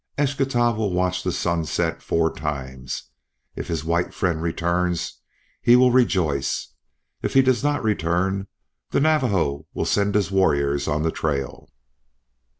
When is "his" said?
3.67-3.85, 10.15-10.31